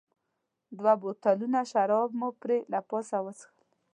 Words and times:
دوه 0.77 0.93
بوتلونه 1.01 1.59
شراب 1.71 2.09
مو 2.19 2.29
پرې 2.41 2.57
له 2.71 2.79
پاسه 2.89 3.17
وڅښل. 3.25 3.59